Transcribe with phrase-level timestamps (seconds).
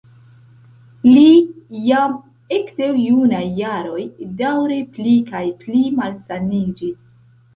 [1.07, 1.25] Li
[1.89, 2.15] jam
[2.57, 3.99] ekde junaj jaroj
[4.39, 6.97] daŭre pli kaj pli malsaniĝis.